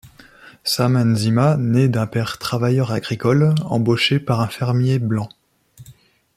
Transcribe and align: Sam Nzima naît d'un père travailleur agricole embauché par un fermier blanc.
Sam 0.63 0.97
Nzima 1.11 1.57
naît 1.57 1.87
d'un 1.87 2.07
père 2.07 2.39
travailleur 2.39 2.91
agricole 2.91 3.53
embauché 3.65 4.19
par 4.19 4.41
un 4.41 4.47
fermier 4.47 4.97
blanc. 4.97 5.29